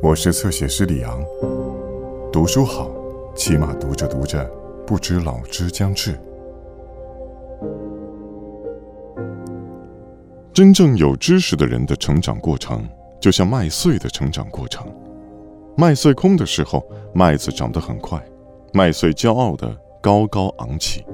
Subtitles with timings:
[0.00, 1.24] 我是侧写师李昂。
[2.32, 2.88] 读书好，
[3.34, 4.48] 起码读着读着，
[4.86, 6.16] 不知老之将至。
[10.52, 12.88] 真正有知识的人的成长过程，
[13.20, 14.86] 就像麦穗的成长过程。
[15.76, 18.24] 麦穗空的时候，麦子长得很快，
[18.72, 21.04] 麦穗骄傲的高高昂起。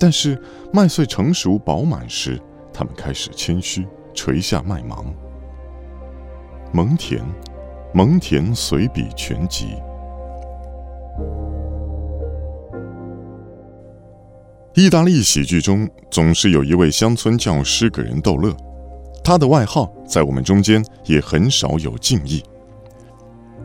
[0.00, 0.40] 但是
[0.72, 2.40] 麦穗成熟饱满时，
[2.72, 5.04] 它们开始谦虚，垂下麦芒。
[6.72, 7.22] 蒙恬，
[7.92, 9.66] 蒙恬随笔全集。
[14.74, 18.54] 意大利喜剧中总是有一位乡村教师给人逗乐，
[19.24, 22.42] 他的外号在我们中间也很少有敬意。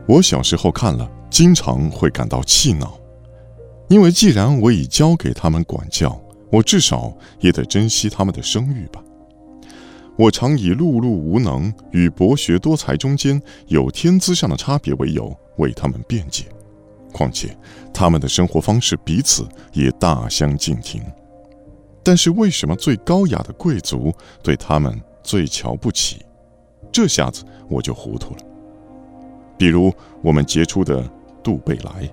[0.06, 2.98] 我小时候看了，经常会感到气恼，
[3.88, 6.20] 因为既然我已交给他们管教。
[6.52, 9.02] 我至少也得珍惜他们的声誉吧。
[10.16, 16.44] 我常以碌碌无能与博学多才中间有天资上的差别为由为他们辩解。
[17.12, 17.56] 况且
[17.92, 21.02] 他们的生活方式彼此也大相径庭。
[22.02, 26.24] 但是为什么最高雅的贵族对他们最瞧不起？
[26.92, 28.40] 这下子我就糊涂了。
[29.56, 29.92] 比如
[30.22, 31.08] 我们杰出的
[31.42, 32.08] 杜贝莱。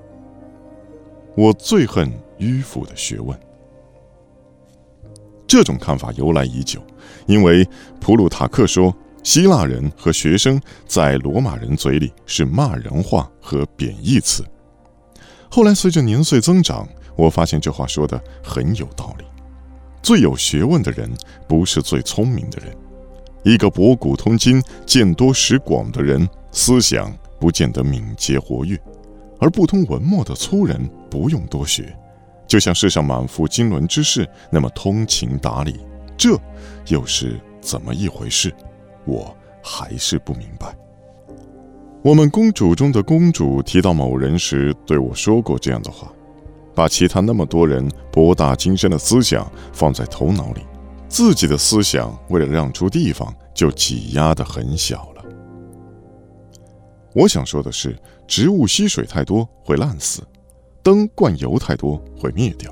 [1.35, 3.38] 我最恨迂腐的学问。
[5.52, 6.81] 这种看法由来已久，
[7.27, 7.67] 因为
[7.99, 10.57] 普鲁塔克说，希腊人和学生
[10.88, 14.45] 在罗马人嘴里是骂人话和贬义词。
[15.49, 19.25] 后来随着年岁增长，我发现这话说的很有道理。
[20.02, 21.11] 最有学问的人
[21.49, 22.73] 不是最聪明的人，
[23.44, 28.81] 一个博古通今、见多识广的人，思想不见得敏捷活跃，
[29.38, 31.94] 而不通文墨的粗人不用多学。
[32.52, 35.80] 就像世上满腹经纶之事那么通情达理，
[36.17, 36.38] 这
[36.88, 38.53] 又是怎么一回事？
[39.05, 40.75] 我还是不明白。
[42.03, 46.12] 我们公主中的公主提到某人时对我说过这样的话：
[46.75, 50.59] 把其他那么多人博大精深的思想放在头脑里，
[51.07, 55.23] 自己的思想为了让出地方就挤压得很小了。
[57.13, 57.97] 我想说的是，
[58.28, 60.22] 植物吸水太多会烂死。
[60.84, 62.72] 灯灌油太多会灭掉，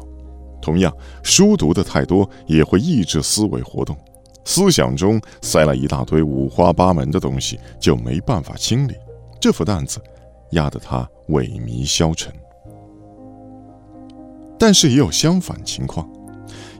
[0.61, 3.97] 同样，书读的太多也会抑制思维活动。
[4.45, 8.95] 思想中塞了一大堆五花八门的东西，就没办法清理，
[9.39, 10.01] 这副担子
[10.51, 12.33] 压得他萎靡消沉。
[14.57, 16.09] 但是也有相反情况，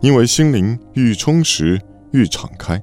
[0.02, 1.80] 因为心灵愈充实
[2.12, 2.82] 愈敞开。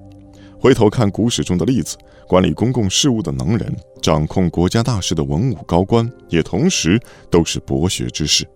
[0.60, 1.96] 回头看古史中的例子。
[2.28, 3.72] 管理公共事务的能人，
[4.06, 6.96] 掌控国家大事的文武高官，也同时
[7.28, 8.48] 都是博学之士。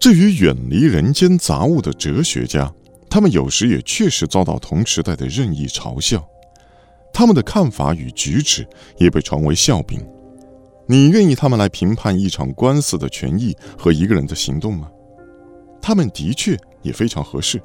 [0.00, 2.72] 至于远离人间杂物的哲学家，
[3.10, 6.26] 他们有时也确实遭到同时代的任意嘲笑，
[7.12, 8.66] 他们的看法与举止
[8.96, 10.00] 也被传为笑柄。
[10.86, 14.90] 你愿意他们来评判一场官司的权益和一个人的行动吗？
[15.82, 17.60] 他们的确也非常合适。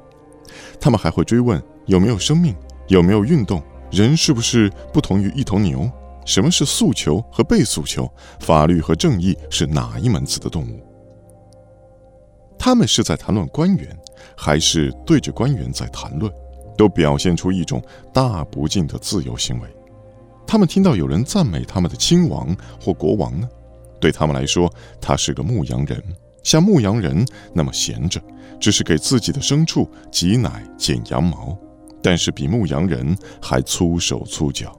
[0.78, 2.54] 他们还会追问有没有生命，
[2.88, 3.62] 有没有运动。
[3.90, 5.90] 人是不是不同于一头牛？
[6.24, 8.10] 什么是诉求和被诉求？
[8.40, 10.80] 法律和正义是哪一门子的动物？
[12.58, 13.96] 他们是在谈论官员，
[14.36, 16.32] 还是对着官员在谈论？
[16.76, 17.80] 都表现出一种
[18.12, 19.68] 大不敬的自由行为。
[20.46, 23.48] 他们听到有人赞美他们的亲王或国王呢？
[24.00, 24.68] 对他们来说，
[25.00, 26.02] 他是个牧羊人，
[26.42, 28.20] 像牧羊人那么闲着，
[28.58, 31.56] 只是给自己的牲畜挤奶、剪羊毛。
[32.02, 34.76] 但是比牧羊人还粗手粗脚。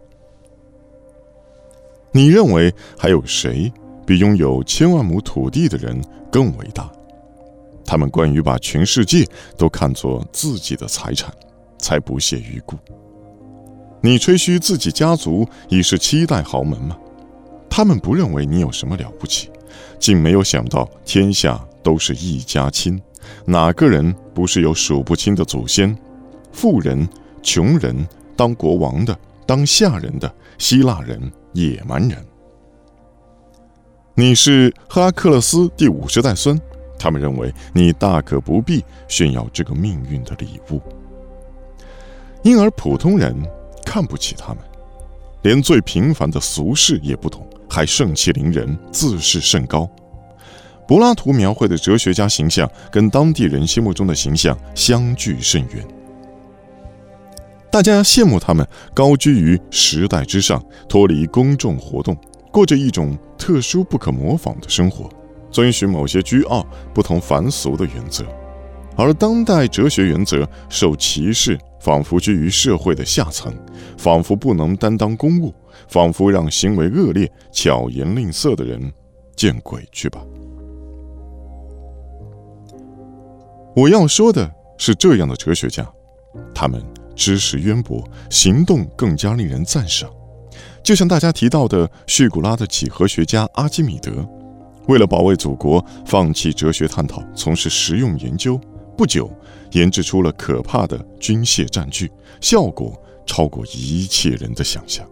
[2.15, 3.69] 你认为还有谁
[4.05, 6.89] 比拥有千万亩土地的人更伟大？
[7.85, 9.27] 他们关于把全世界
[9.57, 11.29] 都看作自己的财产，
[11.77, 12.77] 才不屑于顾。
[13.99, 16.97] 你吹嘘自己家族已是七代豪门吗？
[17.69, 19.49] 他们不认为你有什么了不起，
[19.99, 22.97] 竟没有想到天下都是一家亲，
[23.43, 25.93] 哪个人不是有数不清的祖先？
[26.53, 27.05] 富人、
[27.43, 31.21] 穷人，当国王的，当下人的，希腊人、
[31.55, 32.23] 野蛮人。
[34.13, 36.59] 你是赫拉克勒斯第五十代孙，
[36.99, 40.81] 他们认为你大可不必炫耀这个命运的礼物。
[42.43, 43.35] 因而普通人
[43.85, 44.57] 看不起他们，
[45.43, 49.89] 连最平凡的俗事也不懂，还盛气凌人，自视甚高。
[50.87, 55.85] 柏拉图描绘的哲学家形象，跟当地人心目中的形象相距甚远。
[57.75, 62.15] 大家羡慕他们高居于时代之上，脱离公众活动，
[62.49, 65.09] 过着一种特殊不可模仿的生活，
[65.51, 68.23] 遵循某些居傲、不同凡俗的原则。
[68.95, 73.53] 而当代哲学原则受歧视、仿佛居于社会的下层，
[73.97, 75.53] 仿佛不能担当公务，
[75.89, 78.89] 仿佛让行为恶劣、巧言令色的人
[79.35, 80.23] 见鬼去吧。
[83.75, 85.85] 我要说的是，这样的哲学家，
[86.53, 86.81] 他们
[87.15, 90.09] 知识渊博，行动更加令人赞赏。
[90.83, 94.27] 就像大家提到的叙古拉的几何学家阿基米德，
[94.87, 98.59] 为了保卫祖国，放弃哲学探讨，从事实用研究，
[98.97, 99.31] 不久
[99.71, 105.07] 研制出了可怕的军械战具，效果超过一切人的想象。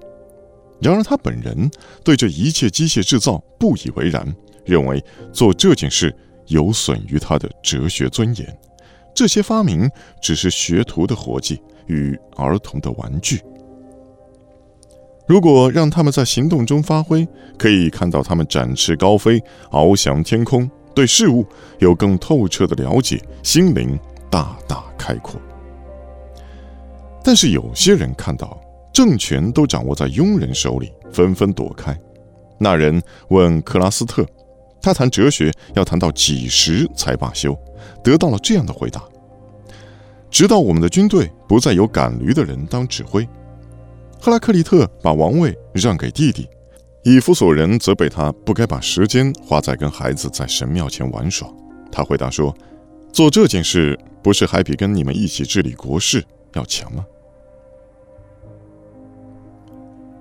[0.80, 1.72] 然而他本人
[2.04, 4.36] 对这一切机械制造不以为然，
[4.66, 6.16] 认为做这件事。
[6.48, 8.60] 有损于他的哲学尊严。
[9.14, 9.90] 这些发明
[10.22, 13.42] 只是学徒的活计与儿童的玩具。
[15.28, 17.28] 如果让他们在行动中发挥，
[17.58, 21.46] 可以看到他们展翅高飞，翱翔天空，对事物
[21.80, 23.98] 有更透彻的了解，心灵
[24.30, 25.40] 大大开阔。
[27.24, 28.60] 但是有些人看到
[28.92, 31.98] 政权都掌握在庸人手里，纷纷躲开。
[32.58, 34.26] 那人问克拉斯特。
[34.82, 37.58] 他谈哲学要谈到几时才罢休？
[38.04, 39.04] 得到了这样的回答：
[40.30, 43.28] 直到我们的军队不再有赶驴的人当指挥。
[44.20, 46.48] 赫拉克利特把王位让给弟弟，
[47.04, 51.48] 以弗所人责备他不该把时间花在跟孩子在神庙前玩耍。
[51.92, 52.56] 他回答说
[53.12, 57.06] ：“做这件事不是还比跟你们一起治理国事要强吗？”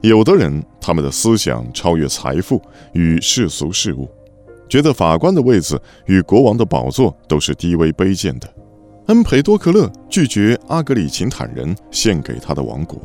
[0.02, 2.60] 有的人，他们的思想超越财富
[2.92, 4.10] 与世俗事物。
[4.72, 8.48] 觉得法官的位子与国王的宝座都是低微卑贱的。
[9.08, 12.98] 恩培多克勒拒绝阿格里琴坦人献给他的王国。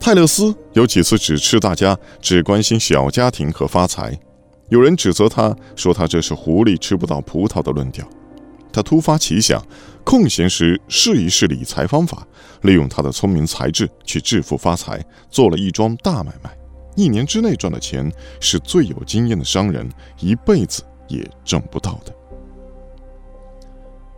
[0.00, 4.18] 泰勒斯有几次指斥大家只关心小家庭和发财，
[4.70, 8.04] 有人指责他说他这是狐狸吃不到葡萄的论调。
[8.72, 9.64] 他突发奇想，
[10.02, 12.26] 空闲时试一试理财方法，
[12.62, 15.00] 利用他的聪明才智去致富发财，
[15.30, 16.50] 做了一桩大买卖。
[16.96, 18.10] 一年之内赚的钱
[18.40, 19.88] 是最有经验的商人
[20.18, 22.14] 一辈子也挣不到的。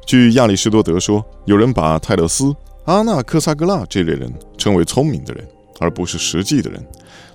[0.04, 2.54] 据亚里士多德说，有人把泰勒斯、
[2.84, 5.46] 阿纳克萨格拉这类人称为聪明的人，
[5.78, 6.84] 而不是实际的人，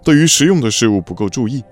[0.04, 1.64] 对于实用的事物不够注意。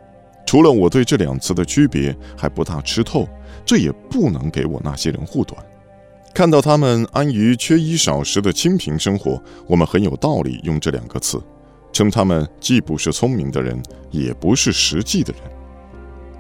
[0.45, 3.27] 除了我对这两词的区别还不大吃透，
[3.65, 5.59] 这也不能给我那些人护短。
[6.33, 11.41] 看到他们安于缺衣少食的清贫生活，我们很有道理用这两个词。
[11.95, 13.81] 称他们既不是聪明的人，
[14.11, 15.41] 也不是实际的人。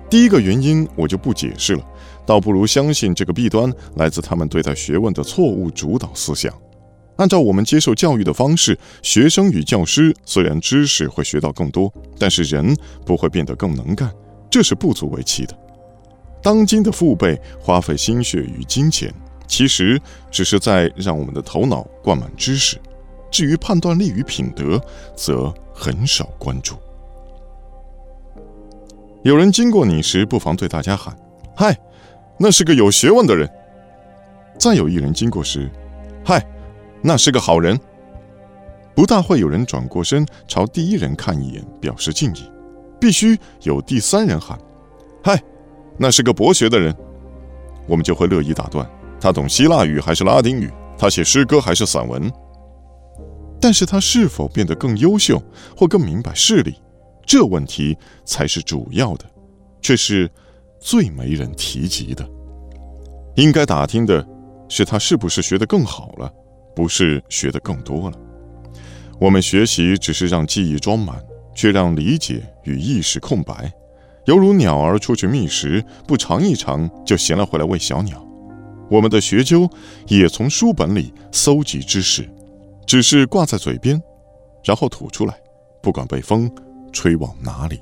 [0.09, 1.83] 第一个原因我就不解释了，
[2.25, 6.53] 倒不如相信这个弊端来自他们对待学问的错误主导思想。
[7.15, 12.75] 按照我们接受教育的方式，学生与教师虽然知识会学到更多，但是人
[13.05, 14.11] 不会变得更能干，
[14.51, 15.57] 这是不足为奇的。
[16.43, 19.09] 当今的父辈花费心血与金钱，
[19.47, 19.97] 其实
[20.29, 22.77] 只是在让我们的头脑灌满知识。
[23.35, 24.81] 至于判断力与品德，
[25.13, 26.77] 则很少关注。
[29.23, 31.13] 有人经过你时，不妨对大家喊
[31.53, 31.77] ：“嗨，
[32.37, 33.45] 那是个有学问的人。”
[34.57, 35.69] 再有一人经过时
[36.23, 36.41] ，“嗨，
[37.01, 37.77] 那是个好人。”
[38.95, 42.49] 不大会有人转过身朝第一人看一眼，表示敬意。
[43.01, 44.57] 必须有第三人喊
[45.21, 45.43] ：“嗨，
[45.97, 46.95] 那是个博学的人。”
[47.85, 48.89] 我们就会乐意打断
[49.19, 50.71] ：“他懂希腊语还是拉丁语？
[50.97, 52.31] 他写诗歌还是散文？”
[53.65, 55.41] 但是他是否变得更优秀
[55.75, 56.75] 或更明白事理，
[57.25, 59.25] 这问题才是主要的，
[59.81, 60.29] 却是
[60.79, 62.23] 最没人提及的。
[63.37, 64.23] 应该打听的
[64.69, 66.31] 是他是不是学得更好了，
[66.75, 68.17] 不是学得更多了。
[69.19, 71.19] 我们学习只是让记忆装满，
[71.55, 73.73] 却让理解与意识空白，
[74.25, 78.23] 犹如鸟儿出去觅食，不尝一尝就衔了回来喂小鸟。
[78.91, 79.67] 我们的学究
[80.05, 82.29] 也从书本里搜集知识。
[82.85, 84.01] 只是挂在嘴边，
[84.63, 85.35] 然后吐出来，
[85.81, 86.49] 不管被风
[86.93, 87.81] 吹往哪里。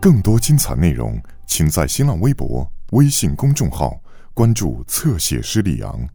[0.00, 3.98] 更多精彩内容，请在新浪微博、微信公众号
[4.34, 6.08] 关注“侧写师李昂”。